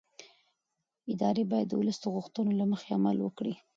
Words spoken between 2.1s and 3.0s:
غوښتنو له مخې